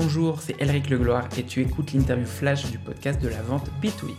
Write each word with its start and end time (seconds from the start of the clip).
Bonjour, 0.00 0.40
c'est 0.40 0.54
Elric 0.62 0.90
Legloire 0.90 1.28
et 1.36 1.42
tu 1.42 1.60
écoutes 1.60 1.92
l'interview 1.92 2.24
flash 2.24 2.70
du 2.70 2.78
podcast 2.78 3.20
de 3.20 3.26
la 3.26 3.42
vente 3.42 3.68
B2B. 3.82 4.12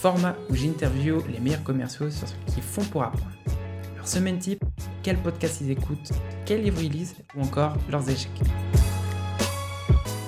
Format 0.00 0.34
où 0.48 0.54
j'interview 0.54 1.22
les 1.28 1.38
meilleurs 1.38 1.62
commerciaux 1.62 2.08
sur 2.08 2.26
ce 2.26 2.34
qu'ils 2.46 2.62
font 2.62 2.82
pour 2.84 3.02
apprendre. 3.02 3.30
Leur 3.94 4.08
semaine 4.08 4.38
type, 4.38 4.64
quel 5.02 5.18
podcast 5.18 5.60
ils 5.60 5.70
écoutent, 5.70 6.12
quel 6.46 6.62
livre 6.62 6.80
ils 6.80 6.90
lisent 6.90 7.14
ou 7.36 7.42
encore 7.42 7.74
leurs 7.90 8.08
échecs. 8.08 8.40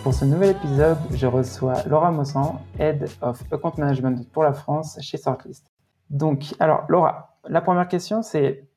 Pour 0.02 0.12
ce 0.12 0.26
nouvel 0.26 0.50
épisode, 0.50 0.98
je 1.14 1.26
reçois 1.26 1.82
Laura 1.86 2.10
Mossan, 2.10 2.60
Head 2.78 3.08
of 3.22 3.42
Account 3.50 3.72
Management 3.78 4.28
pour 4.30 4.42
la 4.42 4.52
France 4.52 4.98
chez 5.00 5.16
Sortlist. 5.16 5.64
Donc, 6.10 6.54
alors 6.60 6.84
Laura, 6.90 7.38
la 7.48 7.62
première 7.62 7.88
question 7.88 8.20
c'est 8.20 8.67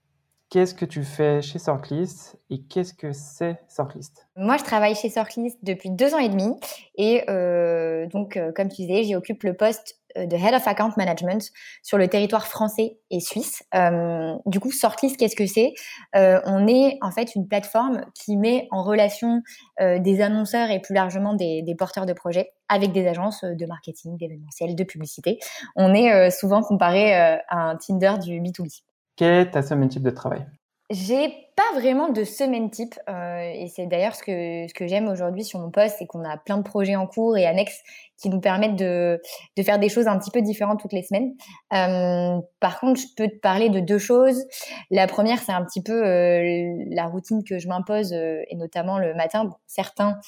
Qu'est-ce 0.52 0.76
que 0.76 0.84
tu 0.84 1.06
fais 1.06 1.42
chez 1.42 1.60
Sortlist 1.60 2.36
et 2.50 2.64
qu'est-ce 2.64 2.94
que 2.94 3.14
c'est 3.14 3.58
Sortlist 3.70 4.28
Moi, 4.36 4.58
je 4.58 4.64
travaille 4.66 4.96
chez 4.96 5.10
Sortlist 5.10 5.58
depuis 5.64 5.90
deux 5.90 6.14
ans 6.14 6.18
et 6.18 6.28
demi 6.28 6.54
et 6.96 7.24
euh, 7.30 8.06
donc, 8.08 8.36
euh, 8.36 8.52
comme 8.54 8.68
tu 8.68 8.82
disais, 8.82 9.04
j'y 9.04 9.16
occupe 9.16 9.44
le 9.44 9.54
poste 9.54 9.96
euh, 10.18 10.26
de 10.26 10.36
Head 10.36 10.54
of 10.54 10.68
Account 10.68 10.92
Management 10.98 11.42
sur 11.84 11.98
le 11.98 12.10
territoire 12.10 12.48
français 12.48 12.98
et 13.12 13.22
suisse. 13.22 13.64
du 14.46 14.60
coup, 14.60 14.74
Sortlist, 14.74 15.16
qu'est-ce 15.16 15.38
que 15.38 15.46
c'est? 15.46 15.72
On 16.14 16.68
est 16.68 16.98
en 17.02 17.12
fait 17.12 17.34
une 17.34 17.48
plateforme 17.48 18.04
qui 18.14 18.36
met 18.36 18.68
en 18.72 18.84
relation 18.84 19.44
des 19.80 20.22
annonceurs 20.22 20.70
et 20.70 20.82
plus 20.82 20.94
largement 20.94 21.34
des, 21.34 21.62
des, 21.62 21.76
porteurs 21.76 22.06
de 22.06 22.12
projets 22.12 22.52
avec 22.68 22.92
des 22.92 23.08
agences 23.08 23.46
de 23.46 23.66
marketing, 23.66 24.18
d'événementiel, 24.18 24.76
de 24.76 24.84
publicité. 24.84 25.40
On 25.78 25.94
est 25.94 26.30
souvent 26.30 26.62
comparé 26.62 27.14
à 27.16 27.42
un 27.50 27.78
Tinder 27.78 28.16
du 28.22 28.42
B2B. 28.42 28.82
Est 29.22 29.52
ta 29.52 29.62
semaine 29.62 29.90
type 29.90 30.04
de 30.04 30.10
travail? 30.10 30.46
J'ai 30.90 31.30
pas 31.56 31.80
vraiment 31.80 32.10
de 32.10 32.24
semaine 32.26 32.70
type. 32.70 32.96
Euh, 33.08 33.40
et 33.40 33.68
c'est 33.74 33.86
d'ailleurs 33.86 34.16
ce 34.16 34.24
que, 34.24 34.68
ce 34.68 34.74
que 34.74 34.88
j'aime 34.88 35.08
aujourd'hui 35.08 35.46
sur 35.46 35.60
mon 35.60 35.72
poste, 35.72 35.96
c'est 36.00 36.06
qu'on 36.06 36.26
a 36.26 36.38
plein 36.38 36.58
de 36.58 36.64
projets 36.64 36.98
en 36.98 37.08
cours 37.08 37.38
et 37.38 37.46
annexes 37.46 37.82
qui 38.18 38.30
nous 38.30 38.42
permettent 38.42 38.76
de, 38.76 39.22
de 39.58 39.64
faire 39.64 39.80
des 39.80 39.88
choses 39.88 40.08
un 40.08 40.20
petit 40.20 40.32
peu 40.32 40.42
différentes 40.42 40.82
toutes 40.82 40.92
les 40.92 41.04
semaines. 41.04 41.34
Euh, 41.74 42.42
par 42.60 42.80
contre, 42.80 43.00
je 43.00 43.08
peux 43.16 43.30
te 43.30 43.40
parler 43.40 43.70
de 43.70 43.80
deux 43.80 44.00
choses. 44.00 44.44
La 44.90 45.08
première, 45.08 45.40
c'est 45.40 45.54
un 45.54 45.64
petit 45.64 45.82
peu 45.82 46.06
euh, 46.06 46.84
la 46.90 47.06
routine 47.06 47.44
que 47.44 47.58
je 47.58 47.68
m'impose, 47.70 48.12
et 48.12 48.56
notamment 48.56 49.00
le 49.00 49.14
matin. 49.14 49.50
certains 49.68 50.20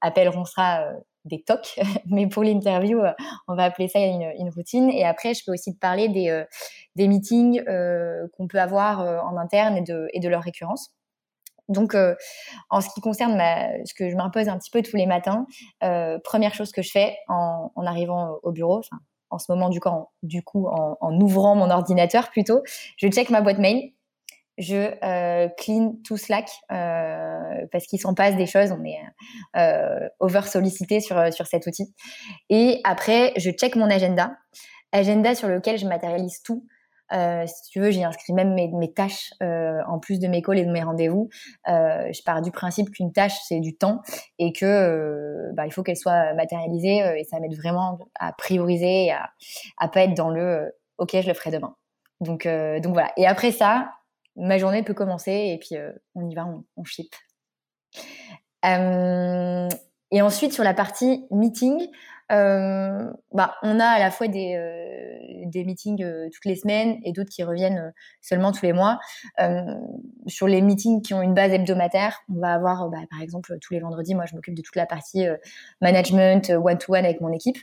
appelleront 0.00 0.44
ça 0.44 0.92
des 1.24 1.42
tocs, 1.42 1.78
mais 2.06 2.26
pour 2.26 2.42
l'interview, 2.42 3.00
on 3.48 3.54
va 3.54 3.64
appeler 3.64 3.88
ça 3.88 3.98
une, 3.98 4.50
routine. 4.50 4.88
Et 4.88 5.04
après, 5.04 5.34
je 5.34 5.44
peux 5.44 5.52
aussi 5.52 5.74
te 5.74 5.78
parler 5.78 6.08
des, 6.08 6.44
des 6.98 7.08
meetings 7.08 7.62
euh, 7.68 8.26
qu'on 8.36 8.46
peut 8.46 8.60
avoir 8.60 9.00
en 9.24 9.36
interne 9.38 9.76
et 9.76 9.82
de, 10.20 10.28
leur 10.28 10.42
récurrence. 10.42 10.90
Donc, 11.68 11.94
en 12.70 12.80
ce 12.80 12.88
qui 12.94 13.00
concerne 13.00 13.38
ce 13.84 13.94
que 13.94 14.10
je 14.10 14.16
m'impose 14.16 14.48
un 14.48 14.58
petit 14.58 14.70
peu 14.70 14.82
tous 14.82 14.96
les 14.96 15.06
matins, 15.06 15.46
première 16.24 16.54
chose 16.54 16.72
que 16.72 16.82
je 16.82 16.90
fais 16.90 17.16
en, 17.28 17.70
arrivant 17.86 18.38
au 18.42 18.52
bureau, 18.52 18.80
en 19.30 19.38
ce 19.38 19.52
moment 19.52 19.68
du 19.68 20.42
coup, 20.42 20.66
en, 20.66 21.20
ouvrant 21.20 21.54
mon 21.54 21.70
ordinateur 21.70 22.30
plutôt, 22.30 22.62
je 22.96 23.08
check 23.08 23.30
ma 23.30 23.42
boîte 23.42 23.58
mail 23.58 23.92
je 24.58 24.90
euh, 25.04 25.48
clean 25.56 25.94
tout 26.04 26.16
Slack 26.16 26.50
euh, 26.72 27.66
parce 27.70 27.86
qu'il 27.86 28.00
s'en 28.00 28.14
passe 28.14 28.36
des 28.36 28.46
choses. 28.46 28.72
On 28.72 28.84
est 28.84 28.98
euh, 29.56 30.08
over 30.18 30.42
sollicité 30.42 31.00
sur 31.00 31.46
cet 31.46 31.66
outil. 31.66 31.94
Et 32.50 32.80
après, 32.84 33.32
je 33.36 33.50
check 33.50 33.76
mon 33.76 33.88
agenda, 33.88 34.36
agenda 34.92 35.34
sur 35.34 35.48
lequel 35.48 35.78
je 35.78 35.86
matérialise 35.86 36.42
tout. 36.42 36.66
Euh, 37.12 37.46
si 37.46 37.70
tu 37.70 37.80
veux, 37.80 37.90
j'y 37.90 38.04
inscris 38.04 38.32
même 38.32 38.54
mes, 38.54 38.92
tâches 38.92 39.32
euh, 39.42 39.80
en 39.86 39.98
plus 39.98 40.18
de 40.18 40.28
mes 40.28 40.42
calls 40.42 40.58
et 40.58 40.64
de 40.64 40.70
mes 40.70 40.82
rendez-vous. 40.82 41.28
Euh, 41.68 42.10
je 42.12 42.22
pars 42.22 42.42
du 42.42 42.50
principe 42.50 42.90
qu'une 42.90 43.12
tâche 43.12 43.34
c'est 43.46 43.60
du 43.60 43.76
temps 43.76 44.02
et 44.38 44.52
que 44.52 45.50
bah, 45.54 45.66
il 45.66 45.72
faut 45.72 45.82
qu'elle 45.82 45.96
soit 45.96 46.34
matérialisée 46.34 46.98
et 47.18 47.24
ça 47.24 47.40
m'aide 47.40 47.56
vraiment 47.56 47.98
à 48.18 48.32
prioriser 48.32 49.06
et 49.06 49.12
à, 49.12 49.30
à 49.78 49.88
pas 49.88 50.02
être 50.02 50.14
dans 50.14 50.30
le 50.30 50.72
ok 50.98 51.10
je 51.20 51.26
le 51.26 51.34
ferai 51.34 51.50
demain. 51.50 51.76
Donc 52.20 52.46
donc 52.46 52.92
voilà. 52.92 53.12
Et 53.16 53.26
après 53.26 53.52
ça, 53.52 53.90
ma 54.36 54.58
journée 54.58 54.82
peut 54.82 54.94
commencer 54.94 55.32
et 55.32 55.58
puis 55.58 55.76
on 56.14 56.28
y 56.28 56.34
va, 56.34 56.46
on, 56.46 56.64
on 56.76 56.84
ship. 56.84 57.14
Et 60.10 60.22
ensuite, 60.22 60.52
sur 60.52 60.64
la 60.64 60.74
partie 60.74 61.26
meeting, 61.30 61.86
euh, 62.30 63.10
bah, 63.32 63.54
on 63.62 63.80
a 63.80 63.86
à 63.86 63.98
la 63.98 64.10
fois 64.10 64.28
des, 64.28 64.58
des 65.46 65.64
meetings 65.64 66.04
toutes 66.32 66.44
les 66.44 66.56
semaines 66.56 66.98
et 67.04 67.12
d'autres 67.12 67.30
qui 67.30 67.42
reviennent 67.42 67.92
seulement 68.20 68.52
tous 68.52 68.64
les 68.64 68.72
mois. 68.72 68.98
sur 70.26 70.46
les 70.46 70.60
meetings 70.60 71.02
qui 71.02 71.14
ont 71.14 71.22
une 71.22 71.34
base 71.34 71.52
hebdomadaire, 71.52 72.20
on 72.28 72.40
va 72.40 72.54
avoir, 72.54 72.88
bah, 72.88 72.98
par 73.10 73.20
exemple, 73.20 73.56
tous 73.60 73.72
les 73.72 73.80
vendredis, 73.80 74.14
moi 74.14 74.26
je 74.26 74.34
m'occupe 74.34 74.54
de 74.54 74.62
toute 74.62 74.76
la 74.76 74.86
partie 74.86 75.26
management, 75.80 76.50
one-to-one 76.50 77.04
avec 77.04 77.20
mon 77.20 77.32
équipe. 77.32 77.58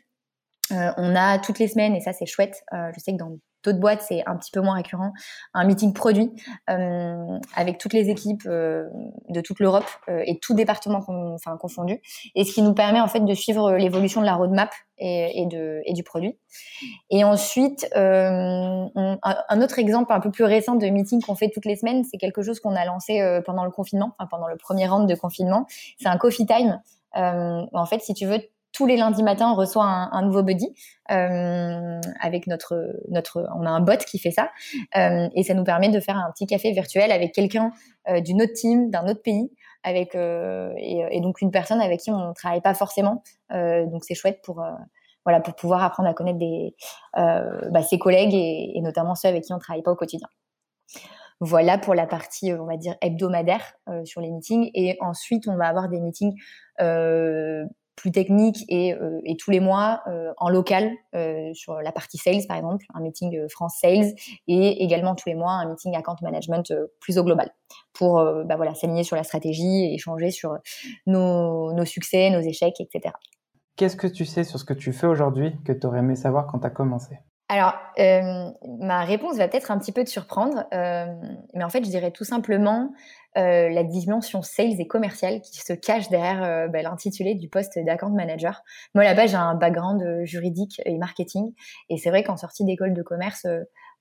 on 0.72 1.16
a 1.16 1.40
toutes 1.40 1.60
les 1.60 1.68
semaines, 1.68 1.96
et 1.96 2.02
ça 2.02 2.14
c'est 2.14 2.26
chouette, 2.26 2.64
je 2.72 3.00
sais 3.00 3.12
que 3.12 3.18
dans 3.18 3.38
D'autres 3.66 3.80
boîtes, 3.80 4.04
c'est 4.04 4.22
un 4.28 4.36
petit 4.36 4.52
peu 4.52 4.62
moins 4.62 4.76
récurrent. 4.76 5.12
Un 5.56 5.66
meeting 5.66 5.92
produit 5.92 6.32
euh, 6.70 7.40
avec 7.56 7.80
toutes 7.80 7.94
les 7.94 8.10
équipes 8.10 8.44
euh, 8.46 8.86
de 9.30 9.42
toute 9.42 9.60
l'Europe 9.60 9.88
euh, 10.08 10.22
et 10.28 10.38
tout 10.38 10.54
département 10.54 11.04
enfin, 11.34 11.58
confondu. 11.58 12.00
Et 12.36 12.44
ce 12.44 12.54
qui 12.54 12.62
nous 12.62 12.76
permet 12.76 13.02
en 13.02 13.08
fait 13.08 13.22
de 13.22 13.34
suivre 13.34 13.74
l'évolution 13.74 14.22
de 14.22 14.28
la 14.28 14.36
roadmap 14.36 14.70
et, 15.00 15.48
de, 15.48 15.82
et 15.86 15.94
du 15.94 16.04
produit. 16.04 16.38
Et 17.10 17.24
ensuite, 17.24 17.86
un, 17.96 19.62
autre 19.62 19.80
exemple 19.80 20.14
un 20.14 20.20
peu 20.20 20.32
plus 20.32 20.46
récent 20.46 20.76
de 20.76 20.86
meeting 20.88 21.22
qu'on 21.22 21.36
fait 21.36 21.50
toutes 21.50 21.66
les 21.66 21.76
semaines, 21.76 22.04
c'est 22.04 22.18
quelque 22.18 22.44
chose 22.44 22.60
qu'on 22.60 22.76
a 22.76 22.86
lancé 22.86 23.42
pendant 23.46 23.66
le 23.66 23.72
confinement, 23.72 24.16
pendant 24.30 24.48
le 24.48 24.56
premier 24.56 24.88
round 24.88 25.10
de 25.10 25.16
confinement. 25.16 25.66
C'est 26.00 26.08
un 26.08 26.18
coffee 26.18 26.46
time. 26.46 26.80
en 27.14 27.86
fait, 27.86 28.00
si 28.04 28.14
tu 28.14 28.26
veux, 28.26 28.40
tous 28.76 28.86
les 28.86 28.98
lundis 28.98 29.24
matins, 29.24 29.50
on 29.52 29.56
reçoit 29.56 29.86
un, 29.86 30.22
nouveau 30.22 30.44
buddy 30.44 30.76
euh, 31.10 32.02
avec 32.20 32.46
notre 32.46 32.94
notre. 33.08 33.48
On 33.56 33.66
a 33.66 33.70
un 33.70 33.80
bot 33.80 33.98
qui 33.98 34.20
fait 34.20 34.32
ça 34.32 34.52
euh, 34.98 35.30
et 35.34 35.44
ça 35.44 35.54
nous 35.54 35.64
permet 35.64 35.88
de 35.90 36.00
faire 36.02 36.18
un 36.18 36.30
petit 36.32 36.46
café 36.46 36.72
virtuel 36.72 37.14
avec 37.14 37.34
quelqu'un 37.34 37.72
euh, 38.10 38.20
d'une 38.20 38.42
autre 38.42 38.52
team, 38.54 38.92
d'un 38.92 39.08
autre 39.08 39.22
pays, 39.22 39.50
avec 39.84 40.14
et, 40.14 41.20
donc 41.22 41.42
une 41.42 41.52
personne 41.52 41.80
avec 41.80 42.02
qui 42.02 42.12
on 42.12 42.30
ne 42.30 42.34
travaille 42.34 42.62
pas 42.62 42.74
forcément. 42.74 43.24
donc 43.52 44.04
c'est 44.04 44.16
chouette 44.16 44.42
pour 44.44 44.62
pouvoir 45.58 45.84
apprendre 45.84 46.10
à 46.10 46.14
connaître 46.14 46.40
des 46.40 46.76
bah, 47.14 47.82
ses 47.82 47.98
collègues 47.98 48.34
et, 48.34 48.78
et, 48.78 48.82
notamment 48.82 49.16
ceux 49.16 49.30
avec 49.30 49.44
qui 49.44 49.54
on 49.54 49.60
travaille 49.60 49.84
pas 49.84 49.92
au 49.92 49.96
quotidien. 49.96 50.28
Voilà 51.40 51.78
pour 51.78 51.96
la 51.96 52.08
partie, 52.08 52.52
on 52.54 52.66
va 52.66 52.78
dire, 52.78 52.96
hebdomadaire 53.02 53.76
sur 54.06 54.22
les 54.22 54.32
meetings. 54.32 54.72
Et 54.74 54.98
ensuite, 55.02 55.48
on 55.48 55.56
va 55.56 55.68
avoir 55.68 55.88
des 55.88 56.00
meetings 56.00 56.36
plus 57.96 58.12
technique 58.12 58.66
et, 58.70 58.94
euh, 58.94 59.20
et 59.24 59.38
tous 59.38 59.52
les 59.52 59.60
mois 59.60 60.02
euh, 60.08 60.34
en 60.38 60.50
local 60.50 60.92
euh, 61.16 61.54
sur 61.54 61.76
la 61.82 61.92
partie 61.92 62.18
sales 62.18 62.46
par 62.48 62.58
exemple, 62.58 62.86
un 62.94 63.02
meeting 63.02 63.48
France 63.50 63.78
Sales 63.82 64.14
et 64.48 64.84
également 64.84 65.16
tous 65.16 65.30
les 65.30 65.36
mois 65.36 65.54
un 65.54 65.70
meeting 65.70 65.96
account 65.96 66.18
management 66.22 66.74
plus 67.00 67.18
au 67.18 67.24
global 67.24 67.52
pour 67.94 68.16
bah 68.46 68.56
voilà 68.58 68.76
s'aligner 68.76 69.04
sur 69.04 69.16
la 69.16 69.24
stratégie 69.24 69.86
et 69.86 69.94
échanger 69.94 70.32
sur 70.32 70.58
nos, 71.06 71.74
nos 71.74 71.86
succès, 71.86 72.30
nos 72.30 72.42
échecs, 72.42 72.80
etc. 72.80 73.14
Qu'est-ce 73.76 73.96
que 73.96 74.08
tu 74.08 74.26
sais 74.26 74.44
sur 74.44 74.60
ce 74.60 74.66
que 74.66 74.74
tu 74.74 74.94
fais 74.94 75.08
aujourd'hui 75.08 75.54
que 75.66 75.72
tu 75.72 75.88
aurais 75.88 76.00
aimé 76.00 76.16
savoir 76.16 76.48
quand 76.48 76.60
tu 76.60 76.68
as 76.68 76.72
commencé? 76.72 77.18
Alors, 77.48 77.76
euh, 78.00 78.50
ma 78.80 79.04
réponse 79.04 79.38
va 79.38 79.48
peut-être 79.48 79.70
un 79.70 79.78
petit 79.78 79.92
peu 79.92 80.04
te 80.04 80.10
surprendre, 80.10 80.66
euh, 80.74 81.06
mais 81.54 81.64
en 81.64 81.70
fait, 81.70 81.84
je 81.84 81.90
dirais 81.90 82.10
tout 82.10 82.24
simplement 82.24 82.92
euh, 83.38 83.70
la 83.70 83.84
dimension 83.84 84.42
sales 84.42 84.80
et 84.80 84.88
commerciale 84.88 85.42
qui 85.42 85.60
se 85.60 85.74
cache 85.74 86.10
derrière 86.10 86.70
bah, 86.70 86.82
l'intitulé 86.82 87.36
du 87.36 87.48
poste 87.48 87.78
d'account 87.78 88.10
manager. 88.10 88.64
Moi, 88.96 89.04
là-bas, 89.04 89.28
j'ai 89.28 89.36
un 89.36 89.54
background 89.54 90.24
juridique 90.24 90.82
et 90.86 90.98
marketing, 90.98 91.54
et 91.90 91.98
c'est 91.98 92.10
vrai 92.10 92.24
qu'en 92.24 92.38
sortie 92.38 92.66
d'école 92.66 92.94
de 92.96 93.04
commerce, 93.04 93.46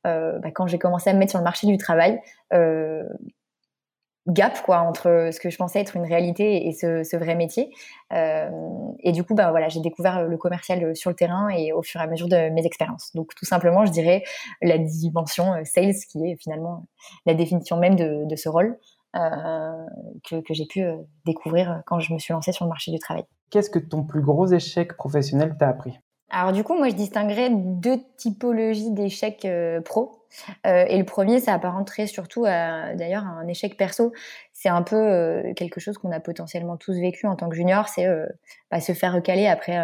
bah, 0.05 0.50
quand 0.55 0.66
j'ai 0.66 0.78
commencé 0.78 1.11
à 1.11 1.12
me 1.12 1.19
mettre 1.19 1.32
sur 1.32 1.41
le 1.41 1.44
marché 1.44 1.66
du 1.66 1.76
travail, 1.76 2.19
gap 4.27 4.62
quoi 4.62 4.79
entre 4.79 5.31
ce 5.33 5.39
que 5.39 5.51
je 5.51 5.57
pensais 5.57 5.81
être 5.81 5.97
une 5.97 6.05
réalité 6.05 6.67
et 6.67 6.73
ce, 6.73 7.17
vrai 7.17 7.35
métier. 7.35 7.71
Euh, 8.12 8.49
et 9.00 9.12
du 9.12 9.25
coup, 9.25 9.35
bah 9.35 9.50
voilà, 9.50 9.69
j'ai 9.69 9.81
découvert 9.81 10.26
le 10.26 10.37
commercial 10.37 10.97
sur 10.97 11.11
le 11.11 11.17
terrain 11.17 11.49
et 11.49 11.73
au 11.73 11.82
fur 11.82 12.00
et 12.00 12.05
à 12.05 12.06
mesure 12.06 12.29
de 12.29 12.50
mes 12.50 12.65
expériences. 12.65 13.11
Donc 13.15 13.35
tout 13.35 13.44
simplement, 13.44 13.85
je 13.85 13.93
dirais 13.93 14.23
la 14.62 14.79
dimension 14.79 15.55
euh, 15.55 15.65
sales 15.65 15.94
qui 16.11 16.31
est 16.31 16.37
finalement 16.37 16.87
la 17.26 17.35
définition 17.35 17.76
même 17.76 17.97
de, 17.97 18.37
ce 18.37 18.49
rôle 18.49 18.79
euh, 19.15 19.87
que, 20.29 20.41
que 20.41 20.55
j'ai 20.55 20.67
pu 20.67 20.82
découvrir 21.25 21.82
quand 21.87 22.00
je 22.00 22.12
me 22.12 22.19
suis 22.19 22.32
lancée 22.32 22.53
sur 22.53 22.65
le 22.65 22.71
marché 22.71 22.91
du 22.91 22.99
travail. 22.99 23.25
Qu'est-ce 23.50 23.71
que 23.71 23.79
ton 23.79 24.03
plus 24.05 24.23
gros 24.23 24.47
échec 24.47 24.97
professionnel 24.97 25.56
t'a 25.59 25.69
appris? 25.69 25.99
Alors 26.35 26.53
du 26.53 26.65
coup, 26.65 26.75
moi, 26.75 26.89
je 26.89 26.95
distinguerais 26.95 27.49
deux 27.51 27.99
typologies 28.17 28.91
d'échecs 28.91 29.45
euh, 29.45 29.81
pro. 29.81 30.27
Euh, 30.67 30.85
et 30.89 30.99
le 30.99 31.05
premier, 31.05 31.39
ça 31.39 31.55
apparenterait 31.55 32.09
surtout 32.09 32.43
d'ailleurs 32.43 33.25
à 33.25 33.31
un 33.41 33.47
échec 33.47 33.77
perso. 33.77 34.13
C'est 34.53 34.69
un 34.69 34.83
peu 34.83 34.97
euh, 34.97 35.55
quelque 35.55 35.79
chose 35.79 35.97
qu'on 35.97 36.11
a 36.11 36.19
potentiellement 36.19 36.77
tous 36.77 36.99
vécu 36.99 37.27
en 37.27 37.37
tant 37.37 37.49
que 37.49 37.55
junior, 37.55 37.89
c'est 37.89 38.09
bah, 38.71 38.81
se 38.81 38.93
faire 38.93 39.13
recaler 39.13 39.47
après 39.47 39.79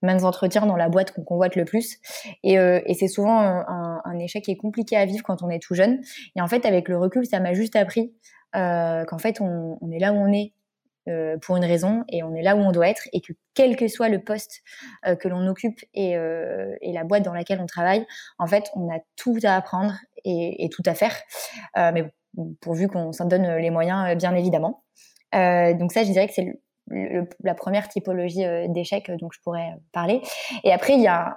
maintes 0.00 0.24
entretiens 0.24 0.64
dans 0.64 0.76
la 0.76 0.88
boîte 0.88 1.12
qu'on 1.12 1.24
convoite 1.24 1.56
le 1.56 1.66
plus. 1.66 1.98
Et, 2.42 2.56
c'est 2.98 3.08
souvent 3.08 3.38
un, 3.40 4.00
un, 4.02 4.18
échec 4.18 4.44
qui 4.44 4.50
est 4.50 4.56
compliqué 4.56 4.96
à 4.96 5.04
vivre 5.04 5.22
quand 5.22 5.42
on 5.42 5.50
est 5.50 5.60
tout 5.60 5.74
jeune. 5.74 6.00
Et 6.36 6.40
en 6.40 6.48
fait, 6.48 6.64
avec 6.64 6.88
le 6.88 6.96
recul, 6.96 7.26
ça 7.26 7.38
m'a 7.38 7.52
juste 7.52 7.76
appris 7.76 8.14
qu'en 8.54 9.18
fait, 9.18 9.42
on, 9.42 9.76
on, 9.82 9.90
est 9.90 9.98
là 9.98 10.14
où 10.14 10.16
on 10.16 10.32
est 10.32 10.54
euh, 11.08 11.36
pour 11.38 11.56
une 11.56 11.64
raison 11.64 12.04
et 12.08 12.22
on 12.22 12.34
est 12.34 12.42
là 12.42 12.56
où 12.56 12.60
on 12.60 12.72
doit 12.72 12.88
être 12.88 13.08
et 13.12 13.20
que 13.20 13.32
quel 13.54 13.76
que 13.76 13.88
soit 13.88 14.08
le 14.08 14.22
poste 14.22 14.62
euh, 15.06 15.16
que 15.16 15.28
l'on 15.28 15.46
occupe 15.46 15.80
et, 15.94 16.12
et, 16.12 16.92
la 16.92 17.04
boîte 17.04 17.22
dans 17.22 17.34
laquelle 17.34 17.60
on 17.60 17.66
travaille, 17.66 18.06
en 18.38 18.46
fait, 18.46 18.70
on 18.74 18.88
a 18.92 18.98
tout 19.16 19.38
à 19.42 19.56
apprendre 19.56 19.94
et, 20.24 20.68
tout 20.70 20.82
à 20.86 20.94
faire, 20.94 21.14
mais 21.76 22.04
pourvu 22.60 22.88
qu'on 22.88 23.12
s'en 23.12 23.24
donne 23.24 23.56
les 23.56 23.70
moyens, 23.70 24.16
bien 24.16 24.34
évidemment. 24.34 24.84
donc 25.32 25.92
ça, 25.92 26.04
je 26.04 26.12
dirais 26.12 26.28
que 26.28 26.34
c'est 26.34 26.60
la 27.42 27.54
première 27.54 27.88
typologie 27.88 28.44
d'échecs 28.68 29.10
dont 29.18 29.30
je 29.32 29.40
pourrais 29.42 29.70
parler. 29.92 30.20
Et 30.64 30.72
après, 30.72 30.94
il 30.94 31.00
y 31.00 31.08
a 31.08 31.36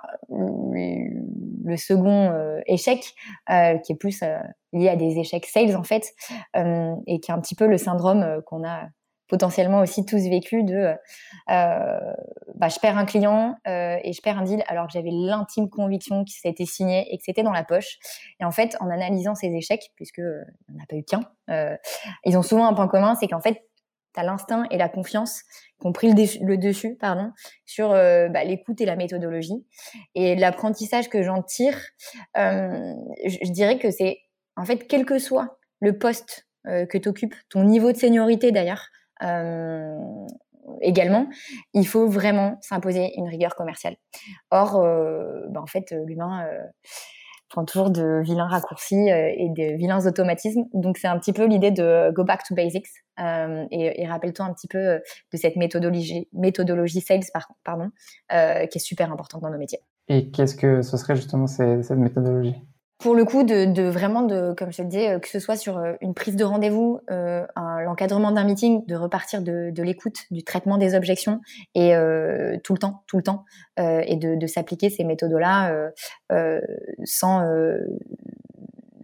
le 1.65 1.77
second 1.77 2.31
euh, 2.31 2.61
échec, 2.67 3.13
euh, 3.49 3.77
qui 3.79 3.93
est 3.93 3.95
plus 3.95 4.21
euh, 4.21 4.37
lié 4.71 4.89
à 4.89 4.95
des 4.95 5.17
échecs 5.17 5.45
sales 5.45 5.75
en 5.75 5.83
fait, 5.83 6.13
et 6.55 7.19
qui 7.19 7.31
est 7.31 7.33
un 7.33 7.39
petit 7.39 7.55
peu 7.55 7.67
le 7.67 7.77
syndrome 7.77 8.41
qu'on 8.45 8.63
a 8.65 8.87
potentiellement 9.27 9.79
aussi 9.79 10.05
tous 10.05 10.21
vécu 10.29 10.63
de 10.63 10.93
bah, 11.47 12.69
je 12.69 12.79
perds 12.79 12.97
un 12.97 13.05
client 13.05 13.55
et 13.65 14.13
je 14.13 14.21
perds 14.21 14.39
un 14.39 14.43
deal 14.43 14.63
alors 14.67 14.87
que 14.87 14.93
j'avais 14.93 15.11
l'intime 15.11 15.69
conviction 15.69 16.23
que 16.23 16.31
c'était 16.31 16.65
signé 16.65 17.13
et 17.13 17.17
que 17.17 17.23
c'était 17.23 17.43
dans 17.43 17.51
la 17.51 17.63
poche. 17.63 17.97
Et 18.39 18.45
en 18.45 18.51
fait, 18.51 18.75
en 18.79 18.89
analysant 18.89 19.35
ces 19.35 19.47
échecs, 19.47 19.91
puisque 19.95 20.21
on 20.69 20.77
n'a 20.77 20.85
pas 20.87 20.95
eu 20.95 21.03
qu'un, 21.03 21.21
ils 22.25 22.37
ont 22.37 22.43
souvent 22.43 22.67
un 22.67 22.73
point 22.73 22.87
commun, 22.87 23.15
c'est 23.15 23.27
qu'en 23.27 23.41
fait, 23.41 23.61
tu 24.15 24.21
as 24.21 24.23
l'instinct 24.23 24.65
et 24.71 24.77
la 24.77 24.89
confiance 24.89 25.43
qui 25.79 25.87
ont 25.87 25.91
pris 25.91 26.13
le, 26.13 26.57
dessus 26.57 26.95
pardon, 26.95 27.31
sur 27.65 27.91
euh, 27.91 28.29
bah, 28.29 28.43
l'écoute 28.43 28.81
et 28.81 28.85
la 28.85 28.95
méthodologie. 28.95 29.65
Et 30.15 30.35
l'apprentissage 30.35 31.09
que 31.09 31.21
j'en 31.21 31.43
tire, 31.43 31.77
euh, 32.37 32.93
je, 33.25 33.51
dirais 33.51 33.77
que 33.77 33.91
c'est, 33.91 34.19
en 34.55 34.65
fait, 34.65 34.87
quel 34.87 35.05
que 35.05 35.19
soit 35.19 35.59
le 35.81 35.97
poste 35.97 36.47
euh, 36.67 36.85
que 36.85 36.97
tu 36.97 37.09
occupes, 37.09 37.35
ton 37.49 37.63
niveau 37.63 37.91
de 37.91 37.97
seniorité 37.97 38.51
d'ailleurs, 38.51 38.87
également, 40.81 41.27
il 41.73 41.87
faut 41.87 42.07
vraiment 42.07 42.57
s'imposer 42.61 43.13
une 43.17 43.27
rigueur 43.27 43.55
commerciale. 43.55 43.95
Or, 44.51 44.81
bah, 45.49 45.61
en 45.61 45.67
fait, 45.67 45.93
l'humain 46.05 46.47
prend 47.49 47.65
toujours 47.65 47.91
de 47.91 48.21
vilains 48.23 48.47
raccourcis 48.47 49.07
et 49.09 49.49
de 49.49 49.77
vilains 49.77 50.05
automatismes. 50.05 50.63
Donc, 50.73 50.97
c'est 50.97 51.07
un 51.07 51.19
petit 51.19 51.33
peu 51.33 51.45
l'idée 51.45 51.71
de 51.71 52.11
go 52.11 52.23
back 52.23 52.43
to 52.43 52.55
basics. 52.55 52.87
Euh, 53.19 53.65
et, 53.71 54.05
rappelle-toi 54.07 54.45
un 54.45 54.53
petit 54.53 54.67
peu 54.67 54.77
euh, 54.77 54.99
de 55.31 55.37
cette 55.37 55.55
méthodologie, 55.55 57.01
sales, 57.01 57.21
pardon, 57.63 57.89
euh, 58.33 58.65
qui 58.67 58.77
est 58.77 58.81
super 58.81 59.11
importante 59.11 59.41
dans 59.41 59.49
nos 59.49 59.57
métiers. 59.57 59.79
Et 60.07 60.31
qu'est-ce 60.31 60.55
que 60.55 60.81
ce 60.81 60.97
serait 60.97 61.15
justement 61.15 61.47
cette 61.47 61.89
méthodologie? 61.91 62.55
Pour 62.97 63.15
le 63.15 63.25
coup, 63.25 63.43
de, 63.43 63.89
vraiment, 63.89 64.21
de, 64.21 64.53
comme 64.57 64.71
je 64.71 64.77
te 64.77 64.81
le 64.81 64.87
disais, 64.87 65.19
que 65.19 65.27
ce 65.27 65.39
soit 65.39 65.57
sur 65.57 65.81
une 66.01 66.13
prise 66.13 66.35
de 66.35 66.43
rendez-vous, 66.43 66.99
l'encadrement 67.07 68.31
d'un 68.31 68.45
meeting, 68.45 68.85
de 68.85 68.95
repartir 68.95 69.41
de, 69.41 69.81
l'écoute, 69.81 70.19
du 70.31 70.43
traitement 70.43 70.77
des 70.77 70.95
objections, 70.95 71.41
et 71.75 71.93
tout 72.63 72.73
le 72.73 72.79
temps, 72.79 73.03
tout 73.07 73.17
le 73.17 73.23
temps, 73.23 73.45
et 73.77 74.15
de, 74.15 74.35
de 74.35 74.47
s'appliquer 74.47 74.89
ces 74.89 75.03
méthodes-là 75.03 75.91
sans 77.03 77.41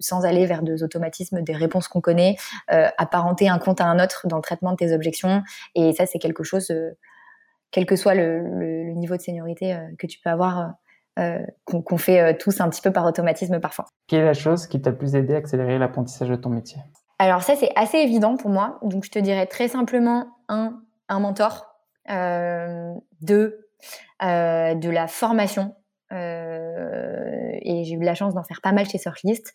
sans 0.02 0.26
aller 0.26 0.46
vers 0.46 0.62
des 0.64 0.84
automatismes, 0.84 1.42
des 1.42 1.54
réponses 1.54 1.88
qu'on 1.88 2.02
connaît, 2.02 2.36
euh, 2.72 2.90
apparenter 2.98 3.48
un 3.48 3.60
compte 3.60 3.80
à 3.82 3.86
un 3.86 4.04
autre 4.04 4.28
dans 4.28 4.38
le 4.38 4.42
traitement 4.42 4.72
de 4.72 4.78
tes 4.78 4.94
objections. 4.94 5.44
Et 5.76 5.94
ça, 5.94 6.06
c'est 6.06 6.20
quelque 6.20 6.44
chose, 6.44 6.70
euh, 6.72 6.92
quel 7.72 7.86
que 7.86 7.96
soit 7.96 8.16
le, 8.16 8.94
niveau 8.96 9.16
de 9.16 9.22
seniorité 9.22 9.74
euh, 9.74 9.88
que 9.98 10.08
tu 10.08 10.20
peux 10.20 10.30
avoir, 10.30 10.74
qu'on 11.66 11.98
fait 11.98 12.38
tous 12.38 12.62
un 12.62 12.70
petit 12.70 12.82
peu 12.82 12.92
par 12.92 13.06
automatisme 13.06 13.60
parfois. 13.60 13.86
Quelle 14.08 14.22
est 14.22 14.26
la 14.26 14.34
chose 14.34 14.68
qui 14.68 14.82
t'a 14.82 14.92
le 14.92 14.98
plus 14.98 15.16
aidé 15.16 15.36
à 15.36 15.38
accélérer 15.38 15.78
l'apprentissage 15.78 16.30
de 16.30 16.36
ton 16.36 16.50
métier? 16.50 16.82
Alors 17.20 17.44
ça, 17.44 17.56
c'est 17.56 17.72
assez 17.76 17.98
évident 17.98 18.38
pour 18.38 18.50
moi. 18.50 18.80
Donc 18.82 19.04
je 19.04 19.12
te 19.12 19.20
dirais 19.20 19.46
très 19.46 19.68
simplement, 19.68 20.28
un, 20.48 20.82
un 21.10 21.20
mentor. 21.20 21.68
deux, 23.22 23.68
de 24.22 24.90
la 24.90 25.08
formation 25.08 25.76
euh, 26.12 27.52
et 27.62 27.84
j'ai 27.86 27.96
eu 27.96 28.04
la 28.04 28.16
chance 28.16 28.34
d'en 28.34 28.44
faire 28.44 28.62
pas 28.62 28.72
mal 28.72 28.88
chez 28.88 28.98
Surflist. 28.98 29.54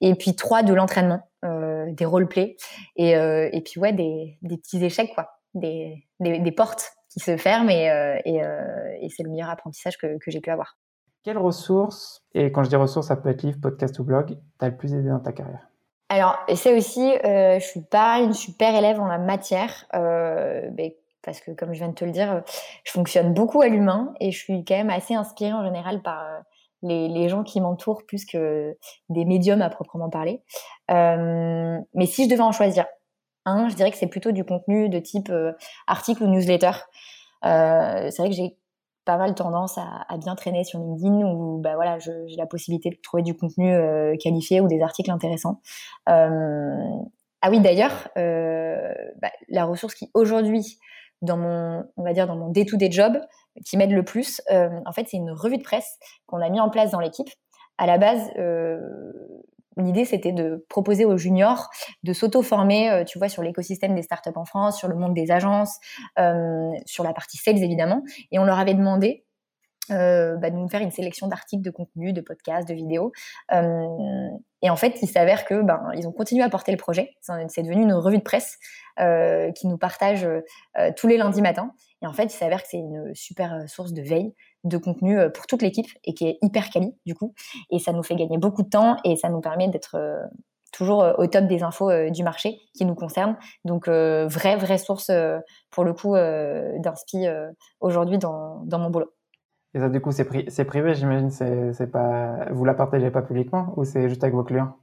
Et 0.00 0.14
puis 0.14 0.34
trois, 0.34 0.62
de 0.62 0.72
l'entraînement, 0.72 1.28
euh, 1.44 1.86
des 1.92 2.04
roleplays 2.04 2.56
et, 2.96 3.16
euh, 3.16 3.48
et 3.52 3.60
puis 3.60 3.80
ouais, 3.80 3.92
des, 3.92 4.38
des, 4.42 4.56
petits 4.56 4.84
échecs 4.84 5.12
quoi, 5.14 5.30
des, 5.54 6.06
des, 6.20 6.38
des, 6.38 6.52
portes 6.52 6.92
qui 7.10 7.20
se 7.20 7.36
ferment 7.36 7.70
et, 7.70 7.86
et, 8.24 8.36
et 8.36 9.08
c'est 9.10 9.22
le 9.22 9.30
meilleur 9.30 9.50
apprentissage 9.50 9.96
que, 9.96 10.18
que 10.18 10.30
j'ai 10.30 10.40
pu 10.40 10.50
avoir. 10.50 10.78
Quelles 11.24 11.38
ressources, 11.38 12.24
et 12.34 12.52
quand 12.52 12.62
je 12.62 12.68
dis 12.68 12.76
ressources, 12.76 13.08
ça 13.08 13.16
peut 13.16 13.28
être 13.28 13.42
livre, 13.42 13.58
podcast 13.60 13.98
ou 13.98 14.04
blog, 14.04 14.38
t'as 14.58 14.68
le 14.68 14.76
plus 14.76 14.94
aidé 14.94 15.08
dans 15.08 15.18
ta 15.18 15.32
carrière? 15.32 15.68
Alors, 16.08 16.38
c'est 16.54 16.76
aussi, 16.76 17.02
euh, 17.24 17.58
je 17.58 17.64
suis 17.64 17.82
pas 17.82 18.20
une 18.20 18.32
super 18.32 18.74
élève 18.74 18.98
en 19.00 19.06
la 19.06 19.18
matière. 19.18 19.86
Euh, 19.94 20.70
parce 21.22 21.40
que 21.40 21.50
comme 21.50 21.74
je 21.74 21.80
viens 21.80 21.88
de 21.88 21.94
te 21.94 22.04
le 22.04 22.12
dire, 22.12 22.42
je 22.84 22.92
fonctionne 22.92 23.34
beaucoup 23.34 23.60
à 23.60 23.68
l'humain 23.68 24.14
et 24.20 24.30
je 24.30 24.38
suis 24.38 24.64
quand 24.64 24.76
même 24.76 24.88
assez 24.88 25.14
inspirée 25.14 25.52
en 25.52 25.64
général 25.64 26.00
par 26.00 26.24
euh, 26.24 26.38
les, 26.82 27.28
gens 27.28 27.42
qui 27.42 27.60
m'entourent 27.60 28.06
plus 28.06 28.24
que 28.24 28.78
des 29.10 29.26
médiums 29.26 29.60
à 29.60 29.68
proprement 29.68 30.08
parler. 30.08 30.40
Euh, 30.90 31.78
mais 31.92 32.06
si 32.06 32.24
je 32.24 32.30
devais 32.30 32.40
en 32.40 32.52
choisir 32.52 32.86
un, 33.44 33.68
je 33.68 33.74
dirais 33.74 33.90
que 33.90 33.98
c'est 33.98 34.06
plutôt 34.06 34.32
du 34.32 34.44
contenu 34.44 34.88
de 34.88 34.98
type 35.00 35.30
article 35.86 36.22
ou 36.22 36.28
newsletter. 36.28 36.72
c'est 37.42 38.16
vrai 38.16 38.30
que 38.30 38.34
j'ai 38.34 38.56
pas 39.08 39.16
mal 39.16 39.34
tendance 39.34 39.78
à, 39.78 40.18
bien 40.18 40.34
traîner 40.34 40.64
sur 40.64 40.78
LinkedIn 40.78 41.24
où 41.24 41.58
bah 41.62 41.76
voilà, 41.76 41.98
j'ai 41.98 42.36
la 42.36 42.44
possibilité 42.44 42.90
de 42.90 42.96
trouver 43.02 43.22
du 43.22 43.34
contenu 43.34 43.74
qualifié 44.18 44.60
ou 44.60 44.68
des 44.68 44.82
articles 44.82 45.10
intéressants. 45.10 45.62
ah 46.06 47.48
oui, 47.48 47.60
d'ailleurs, 47.60 48.08
bah, 48.16 49.30
la 49.48 49.64
ressource 49.64 49.94
qui 49.94 50.10
aujourd'hui 50.12 50.78
dans 51.22 51.36
mon, 51.36 51.84
on 51.96 52.04
va 52.04 52.12
dire, 52.12 52.26
dans 52.26 52.36
mon 52.36 52.50
day-to-day 52.50 52.90
job 52.90 53.18
qui 53.64 53.76
m'aide 53.76 53.90
le 53.90 54.04
plus. 54.04 54.40
Euh, 54.50 54.68
en 54.86 54.92
fait, 54.92 55.06
c'est 55.08 55.16
une 55.16 55.30
revue 55.30 55.58
de 55.58 55.62
presse 55.62 55.98
qu'on 56.26 56.40
a 56.40 56.48
mis 56.48 56.60
en 56.60 56.70
place 56.70 56.90
dans 56.90 57.00
l'équipe. 57.00 57.28
À 57.76 57.86
la 57.86 57.98
base, 57.98 58.30
euh, 58.38 58.80
l'idée, 59.78 60.04
c'était 60.04 60.32
de 60.32 60.64
proposer 60.68 61.04
aux 61.04 61.16
juniors 61.16 61.68
de 62.02 62.12
s'auto-former, 62.12 62.90
euh, 62.90 63.04
tu 63.04 63.18
vois, 63.18 63.28
sur 63.28 63.42
l'écosystème 63.42 63.94
des 63.94 64.02
startups 64.02 64.30
en 64.36 64.44
France, 64.44 64.78
sur 64.78 64.88
le 64.88 64.94
monde 64.94 65.14
des 65.14 65.30
agences, 65.30 65.78
sur 66.86 67.04
la 67.04 67.12
partie 67.12 67.36
sales, 67.38 67.62
évidemment. 67.62 68.02
Et 68.30 68.38
on 68.38 68.44
leur 68.44 68.58
avait 68.58 68.74
demandé 68.74 69.24
euh, 69.90 70.36
bah, 70.36 70.50
de 70.50 70.56
nous 70.56 70.68
faire 70.68 70.82
une 70.82 70.90
sélection 70.90 71.28
d'articles, 71.28 71.62
de 71.62 71.70
contenus, 71.70 72.12
de 72.12 72.20
podcasts, 72.20 72.68
de 72.68 72.74
vidéos. 72.74 73.12
Euh, 73.52 74.28
et 74.60 74.68
en 74.68 74.76
fait, 74.76 75.00
il 75.00 75.08
s'avère 75.08 75.44
que 75.44 75.62
ben 75.62 75.90
ils 75.96 76.06
ont 76.06 76.12
continué 76.12 76.42
à 76.42 76.50
porter 76.50 76.72
le 76.72 76.76
projet. 76.76 77.14
C'est 77.20 77.62
devenu 77.62 77.82
une 77.82 77.94
revue 77.94 78.18
de 78.18 78.22
presse 78.22 78.58
euh, 79.00 79.50
qui 79.52 79.66
nous 79.66 79.78
partage 79.78 80.26
euh, 80.26 80.42
tous 80.96 81.06
les 81.06 81.16
lundis 81.16 81.40
matins. 81.40 81.72
Et 82.02 82.06
en 82.06 82.12
fait, 82.12 82.24
il 82.24 82.36
s'avère 82.36 82.62
que 82.62 82.68
c'est 82.68 82.78
une 82.78 83.14
super 83.14 83.68
source 83.68 83.92
de 83.92 84.02
veille, 84.02 84.34
de 84.64 84.78
contenu 84.78 85.18
pour 85.32 85.46
toute 85.46 85.62
l'équipe 85.62 85.88
et 86.04 86.14
qui 86.14 86.26
est 86.26 86.38
hyper 86.42 86.70
quali 86.70 86.94
du 87.06 87.14
coup. 87.14 87.34
Et 87.70 87.78
ça 87.78 87.92
nous 87.92 88.02
fait 88.02 88.16
gagner 88.16 88.38
beaucoup 88.38 88.62
de 88.62 88.68
temps 88.68 88.96
et 89.04 89.16
ça 89.16 89.28
nous 89.28 89.40
permet 89.40 89.68
d'être 89.68 89.96
toujours 90.72 91.14
au 91.16 91.26
top 91.26 91.46
des 91.46 91.62
infos 91.62 91.90
du 92.10 92.22
marché 92.22 92.58
qui 92.74 92.84
nous 92.84 92.94
concernent. 92.94 93.36
Donc, 93.64 93.88
vraie, 93.88 94.56
vraie 94.56 94.78
source 94.78 95.10
pour 95.70 95.84
le 95.84 95.94
coup 95.94 96.14
d'inspi 96.14 97.26
aujourd'hui 97.80 98.18
dans, 98.18 98.62
dans 98.64 98.78
mon 98.78 98.90
boulot. 98.90 99.12
Et 99.74 99.80
ça, 99.80 99.88
du 99.88 100.00
coup, 100.00 100.12
c'est, 100.12 100.24
privé, 100.24 100.94
j'imagine. 100.94 101.30
C'est, 101.30 101.72
c'est 101.72 101.88
pas, 101.88 102.46
vous 102.50 102.64
la 102.64 102.74
partagez 102.74 103.10
pas 103.10 103.22
publiquement 103.22 103.74
ou 103.76 103.84
c'est 103.84 104.08
juste 104.08 104.24
avec 104.24 104.34
vos 104.34 104.44
clients? 104.44 104.76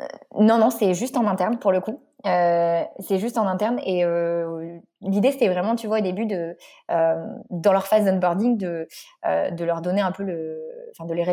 Euh, 0.00 0.06
Non, 0.40 0.58
non, 0.58 0.70
c'est 0.70 0.94
juste 0.94 1.16
en 1.16 1.26
interne 1.26 1.58
pour 1.58 1.72
le 1.72 1.80
coup. 1.80 2.00
Euh, 2.26 2.84
c'est 3.00 3.18
juste 3.18 3.36
en 3.36 3.46
interne 3.48 3.80
et 3.84 4.04
euh, 4.04 4.78
l'idée 5.00 5.32
c'était 5.32 5.48
vraiment, 5.48 5.74
tu 5.74 5.88
vois, 5.88 5.98
au 5.98 6.02
début 6.02 6.26
de 6.26 6.56
euh, 6.90 7.26
dans 7.50 7.72
leur 7.72 7.86
phase 7.86 8.04
d'onboarding 8.04 8.56
de 8.56 8.86
de 9.24 9.64
leur 9.64 9.80
donner 9.80 10.00
un 10.00 10.12
peu 10.12 10.22
le, 10.22 10.60
enfin 10.92 11.04
de 11.04 11.14
les 11.14 11.24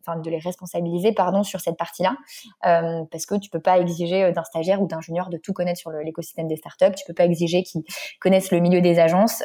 enfin 0.00 0.18
de 0.18 0.30
les 0.30 0.38
responsabiliser 0.38 1.12
pardon 1.12 1.42
sur 1.42 1.60
cette 1.60 1.76
partie-là, 1.76 2.16
parce 2.62 3.26
que 3.26 3.36
tu 3.36 3.48
peux 3.50 3.60
pas 3.60 3.78
exiger 3.78 4.30
d'un 4.32 4.44
stagiaire 4.44 4.82
ou 4.82 4.86
d'un 4.86 5.00
junior 5.00 5.30
de 5.30 5.38
tout 5.38 5.52
connaître 5.52 5.80
sur 5.80 5.90
l'écosystème 5.90 6.48
des 6.48 6.56
startups, 6.56 6.94
tu 6.96 7.04
peux 7.06 7.14
pas 7.14 7.24
exiger 7.24 7.62
qu'ils 7.62 7.82
connaissent 8.20 8.50
le 8.50 8.60
milieu 8.60 8.80
des 8.80 8.98
agences 8.98 9.42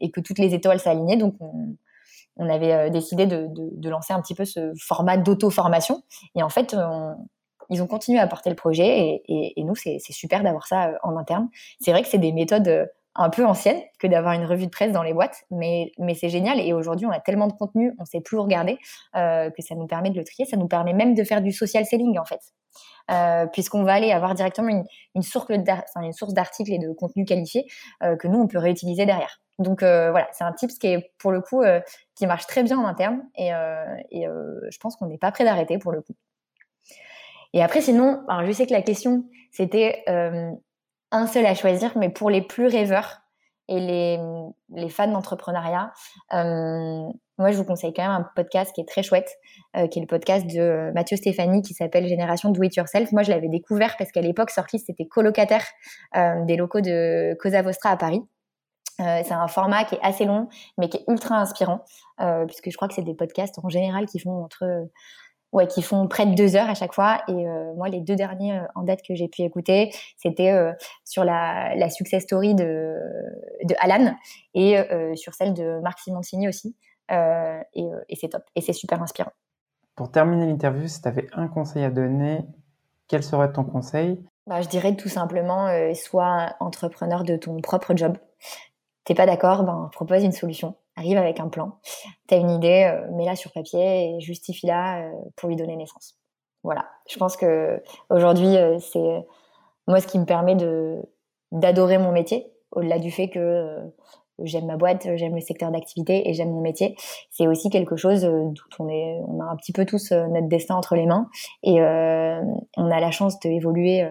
et 0.00 0.10
que 0.10 0.20
toutes 0.20 0.38
les 0.38 0.54
étoiles 0.54 0.78
s'alignaient, 0.78 1.16
donc 1.16 1.34
on, 1.40 1.76
on 2.36 2.48
avait 2.48 2.90
décidé 2.90 3.26
de, 3.26 3.46
de, 3.48 3.70
de, 3.72 3.88
lancer 3.88 4.12
un 4.12 4.20
petit 4.20 4.34
peu 4.34 4.44
ce 4.44 4.72
format 4.80 5.16
d'auto-formation. 5.16 6.02
Et 6.34 6.42
en 6.42 6.48
fait, 6.48 6.74
on, 6.74 7.14
ils 7.70 7.82
ont 7.82 7.86
continué 7.86 8.18
à 8.18 8.26
porter 8.26 8.50
le 8.50 8.56
projet 8.56 9.22
et, 9.26 9.62
nous, 9.64 9.74
c'est 9.74 9.98
super 10.10 10.42
d'avoir 10.42 10.66
ça 10.66 10.88
euh, 10.88 10.94
en 11.02 11.16
interne. 11.16 11.48
C'est 11.80 11.90
vrai 11.90 12.02
que 12.02 12.08
c'est 12.08 12.18
des 12.18 12.32
méthodes 12.32 12.68
euh, 12.68 12.86
un 13.14 13.30
peu 13.30 13.46
anciennes 13.46 13.80
que 13.98 14.06
d'avoir 14.06 14.34
une 14.34 14.44
revue 14.44 14.66
de 14.66 14.70
presse 14.70 14.92
dans 14.92 15.02
les 15.02 15.12
boîtes, 15.12 15.44
mais, 15.50 15.92
c'est 16.14 16.28
génial. 16.28 16.60
Et 16.60 16.72
aujourd'hui, 16.72 17.06
on 17.06 17.10
a 17.10 17.20
tellement 17.20 17.46
de 17.46 17.52
contenu, 17.52 17.94
on 17.98 18.04
sait 18.04 18.20
plus 18.20 18.36
où 18.36 18.42
regarder, 18.42 18.78
euh, 19.14 19.50
que 19.50 19.62
ça 19.62 19.74
nous 19.76 19.86
permet 19.86 20.10
de 20.10 20.16
le 20.16 20.24
trier. 20.24 20.46
Ça 20.46 20.56
nous 20.56 20.66
permet 20.66 20.92
même 20.92 21.14
de 21.14 21.22
faire 21.22 21.40
du 21.40 21.52
social 21.52 21.84
selling, 21.86 22.18
en 22.18 22.24
fait. 22.24 22.40
puisqu'on 23.52 23.84
va 23.84 23.94
aller 23.94 24.10
avoir 24.10 24.34
directement 24.34 24.84
une, 25.14 25.22
source 25.22 25.48
d'articles 26.34 26.72
et 26.72 26.78
de 26.78 26.92
contenu 26.92 27.24
qualifié 27.24 27.66
que 28.00 28.26
nous, 28.26 28.40
on 28.40 28.48
peut 28.48 28.58
réutiliser 28.58 29.06
derrière. 29.06 29.40
Donc 29.60 29.82
voilà, 29.82 30.26
c'est 30.32 30.44
un 30.44 30.52
tips 30.52 30.78
qui 30.78 30.88
est 30.88 31.12
pour 31.18 31.30
le 31.30 31.40
coup 31.40 31.62
qui 32.16 32.26
marche 32.26 32.46
très 32.46 32.64
bien 32.64 32.78
en 32.78 32.86
interne 32.86 33.22
et 33.36 33.50
je 33.50 34.78
pense 34.80 34.96
qu'on 34.96 35.06
n'est 35.06 35.18
pas 35.18 35.30
prêt 35.30 35.44
d'arrêter 35.44 35.78
pour 35.78 35.92
le 35.92 36.02
coup. 36.02 36.14
Et 37.54 37.62
après, 37.62 37.80
sinon, 37.80 38.20
alors 38.28 38.44
je 38.44 38.52
sais 38.52 38.66
que 38.66 38.72
la 38.72 38.82
question, 38.82 39.24
c'était 39.52 40.02
euh, 40.08 40.50
un 41.12 41.26
seul 41.28 41.46
à 41.46 41.54
choisir, 41.54 41.96
mais 41.96 42.10
pour 42.10 42.28
les 42.28 42.42
plus 42.42 42.66
rêveurs 42.66 43.20
et 43.68 43.78
les, 43.78 44.88
fans 44.90 45.06
d'entrepreneuriat, 45.06 45.92
euh, 46.32 47.08
moi, 47.38 47.52
je 47.52 47.56
vous 47.56 47.64
conseille 47.64 47.94
quand 47.94 48.02
même 48.02 48.10
un 48.10 48.28
podcast 48.34 48.74
qui 48.74 48.80
est 48.80 48.88
très 48.88 49.04
chouette, 49.04 49.30
euh, 49.76 49.86
qui 49.86 50.00
est 50.00 50.02
le 50.02 50.08
podcast 50.08 50.44
de 50.46 50.90
Mathieu 50.94 51.16
Stéphanie 51.16 51.62
qui 51.62 51.74
s'appelle 51.74 52.08
Génération 52.08 52.50
Do 52.50 52.60
It 52.60 52.74
Yourself. 52.74 53.12
Moi, 53.12 53.22
je 53.22 53.30
l'avais 53.30 53.48
découvert 53.48 53.96
parce 53.96 54.10
qu'à 54.10 54.20
l'époque, 54.20 54.50
Sortlist 54.50 54.90
était 54.90 55.06
colocataire 55.06 55.64
des 56.46 56.56
locaux 56.56 56.80
de 56.80 57.36
Cosa 57.40 57.62
Vostra 57.62 57.90
à 57.90 57.96
Paris. 57.96 58.20
C'est 58.98 59.32
un 59.32 59.48
format 59.48 59.84
qui 59.84 59.94
est 59.96 60.02
assez 60.02 60.24
long, 60.24 60.48
mais 60.78 60.88
qui 60.88 60.98
est 60.98 61.04
ultra 61.08 61.36
inspirant, 61.36 61.84
puisque 62.46 62.70
je 62.70 62.76
crois 62.76 62.88
que 62.88 62.94
c'est 62.94 63.02
des 63.02 63.14
podcasts 63.14 63.58
en 63.62 63.68
général 63.68 64.06
qui 64.06 64.20
font 64.20 64.44
entre, 64.44 64.88
ouais, 65.54 65.66
qui 65.66 65.80
font 65.80 66.06
près 66.06 66.26
de 66.26 66.34
deux 66.34 66.56
heures 66.56 66.68
à 66.68 66.74
chaque 66.74 66.92
fois. 66.92 67.22
Et 67.28 67.32
euh, 67.32 67.72
moi, 67.74 67.88
les 67.88 68.00
deux 68.00 68.16
derniers 68.16 68.60
en 68.74 68.82
date 68.82 69.00
que 69.02 69.14
j'ai 69.14 69.28
pu 69.28 69.42
écouter, 69.42 69.90
c'était 70.18 70.52
sur 71.04 71.24
la, 71.24 71.74
la, 71.76 71.88
success 71.88 72.24
story 72.24 72.54
de, 72.54 72.94
de 73.64 73.74
Alan 73.78 74.14
et 74.52 74.76
sur 75.14 75.32
celle 75.34 75.54
de 75.54 75.80
Marc 75.80 76.00
Simoncini 76.00 76.48
aussi. 76.48 76.76
et, 77.10 77.88
et 78.08 78.16
c'est 78.16 78.28
top, 78.28 78.42
et 78.54 78.60
c'est 78.60 78.72
super 78.72 79.00
inspirant. 79.00 79.32
Pour 79.94 80.10
terminer 80.10 80.46
l'interview, 80.46 80.88
si 80.88 81.00
tu 81.00 81.08
avais 81.08 81.28
un 81.32 81.48
conseil 81.48 81.84
à 81.84 81.90
donner, 81.90 82.40
quel 83.08 83.22
serait 83.22 83.52
ton 83.52 83.64
conseil? 83.64 84.22
Bah, 84.46 84.60
Je 84.60 84.68
dirais 84.68 84.96
tout 84.96 85.08
simplement, 85.08 85.68
sois 85.94 86.54
entrepreneur 86.60 87.22
de 87.22 87.36
ton 87.36 87.60
propre 87.60 87.96
job. 87.96 88.18
T'es 89.04 89.14
pas 89.14 89.26
d'accord, 89.26 89.64
ben 89.64 89.90
propose 89.92 90.24
une 90.24 90.32
solution. 90.32 90.74
Arrive 90.96 91.18
avec 91.18 91.40
un 91.40 91.48
plan. 91.48 91.72
T'as 92.28 92.38
une 92.38 92.50
idée, 92.50 92.88
euh, 92.88 93.10
mets-la 93.12 93.34
sur 93.34 93.52
papier 93.52 94.16
et 94.16 94.20
justifie-la 94.20 95.02
euh, 95.02 95.12
pour 95.36 95.48
lui 95.48 95.56
donner 95.56 95.76
naissance. 95.76 96.16
Voilà. 96.62 96.86
Je 97.10 97.18
pense 97.18 97.36
que 97.36 97.82
aujourd'hui, 98.10 98.56
euh, 98.56 98.78
c'est 98.78 99.26
moi 99.88 100.00
ce 100.00 100.06
qui 100.06 100.18
me 100.18 100.24
permet 100.24 100.54
de 100.54 101.02
d'adorer 101.50 101.98
mon 101.98 102.12
métier, 102.12 102.46
au-delà 102.72 102.98
du 102.98 103.10
fait 103.10 103.28
que 103.28 103.78
j'aime 104.42 104.66
ma 104.66 104.76
boîte, 104.76 105.06
j'aime 105.14 105.34
le 105.34 105.40
secteur 105.40 105.70
d'activité 105.70 106.28
et 106.28 106.32
j'aime 106.32 106.50
mon 106.50 106.60
métier. 106.60 106.96
C'est 107.30 107.46
aussi 107.46 107.70
quelque 107.70 107.96
chose 107.96 108.22
d'où 108.22 108.54
on 108.80 109.40
a 109.40 109.44
un 109.44 109.56
petit 109.56 109.72
peu 109.72 109.84
tous 109.84 110.10
notre 110.10 110.48
destin 110.48 110.74
entre 110.74 110.96
les 110.96 111.06
mains 111.06 111.28
et 111.62 111.80
on 111.80 112.90
a 112.90 113.00
la 113.00 113.10
chance 113.12 113.38
d'évoluer 113.38 114.04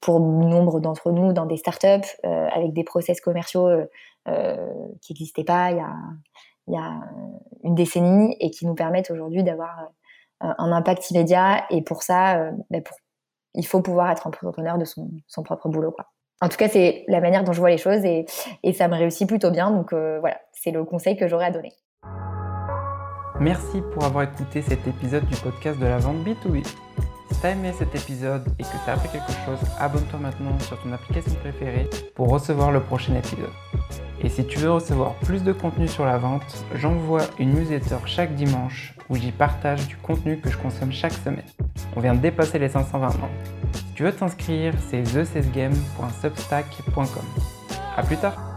pour 0.00 0.18
nombre 0.18 0.80
d'entre 0.80 1.12
nous 1.12 1.32
dans 1.32 1.46
des 1.46 1.58
startups 1.58 2.10
avec 2.24 2.72
des 2.72 2.82
process 2.82 3.20
commerciaux 3.20 3.68
qui 4.26 5.12
n'existaient 5.12 5.44
pas 5.44 5.70
il 5.70 5.76
y, 5.76 5.80
a, 5.80 5.94
il 6.68 6.74
y, 6.74 6.76
a, 6.76 7.00
une 7.62 7.74
décennie 7.74 8.36
et 8.40 8.50
qui 8.50 8.66
nous 8.66 8.74
permettent 8.74 9.10
aujourd'hui 9.10 9.42
d'avoir 9.42 9.88
un 10.40 10.72
impact 10.72 11.10
immédiat. 11.10 11.64
Et 11.70 11.82
pour 11.82 12.02
ça, 12.02 12.50
ben 12.70 12.82
il 13.54 13.66
faut 13.66 13.82
pouvoir 13.82 14.10
être 14.10 14.26
entrepreneur 14.26 14.78
de 14.78 14.84
son, 14.84 15.10
son 15.28 15.42
propre 15.42 15.68
boulot. 15.68 15.92
Quoi. 15.92 16.06
En 16.40 16.48
tout 16.48 16.56
cas, 16.56 16.68
c'est 16.68 17.04
la 17.06 17.20
manière 17.20 17.44
dont 17.44 17.52
je 17.52 17.60
vois 17.60 17.70
les 17.70 17.78
choses 17.78 18.04
et, 18.04 18.24
et 18.62 18.72
ça 18.72 18.88
me 18.88 18.96
réussit 18.96 19.28
plutôt 19.28 19.50
bien. 19.50 19.70
Donc 19.70 19.92
voilà, 19.92 20.40
c'est 20.52 20.72
le 20.72 20.84
conseil 20.84 21.16
que 21.16 21.28
j'aurais 21.28 21.46
à 21.46 21.50
donner. 21.50 21.72
Merci 23.40 23.82
pour 23.92 24.04
avoir 24.04 24.24
écouté 24.24 24.62
cet 24.62 24.86
épisode 24.86 25.26
du 25.26 25.36
podcast 25.36 25.78
de 25.80 25.86
la 25.86 25.98
vente 25.98 26.24
B2B. 26.24 26.64
Si 27.30 27.38
t'as 27.40 27.50
aimé 27.50 27.72
cet 27.76 27.94
épisode 27.94 28.46
et 28.58 28.62
que 28.62 28.68
t'as 28.84 28.94
appris 28.94 29.08
quelque 29.08 29.32
chose, 29.44 29.58
abonne-toi 29.78 30.18
maintenant 30.20 30.58
sur 30.60 30.80
ton 30.82 30.92
application 30.92 31.34
préférée 31.40 31.88
pour 32.14 32.30
recevoir 32.30 32.70
le 32.70 32.80
prochain 32.80 33.14
épisode. 33.14 33.50
Et 34.20 34.28
si 34.28 34.46
tu 34.46 34.58
veux 34.58 34.70
recevoir 34.70 35.14
plus 35.16 35.42
de 35.42 35.52
contenu 35.52 35.88
sur 35.88 36.06
la 36.06 36.18
vente, 36.18 36.64
j'envoie 36.74 37.22
une 37.38 37.54
newsletter 37.54 37.96
chaque 38.06 38.34
dimanche 38.34 38.94
où 39.10 39.16
j'y 39.16 39.32
partage 39.32 39.86
du 39.88 39.96
contenu 39.96 40.38
que 40.38 40.50
je 40.50 40.56
consomme 40.56 40.92
chaque 40.92 41.12
semaine. 41.12 41.44
On 41.96 42.00
vient 42.00 42.14
de 42.14 42.20
dépasser 42.20 42.58
les 42.58 42.68
520 42.68 43.08
membres. 43.08 43.28
Si 43.72 43.84
tu 43.94 44.04
veux 44.04 44.12
t'inscrire, 44.12 44.72
c'est 44.88 45.02
thecesgame.substack.com. 45.02 47.24
A 47.96 48.02
plus 48.02 48.16
tard 48.16 48.53